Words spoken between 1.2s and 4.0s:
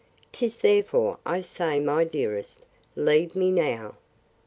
I say, my dearest, leave me now.